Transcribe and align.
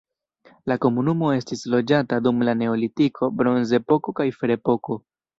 La 0.69 0.75
komunumo 0.83 1.27
estis 1.33 1.59
loĝata 1.73 2.17
dum 2.27 2.41
la 2.47 2.55
neolitiko, 2.61 3.29
bronzepoko 3.41 4.15
kaj 4.21 4.27
ferepoko. 4.39 4.99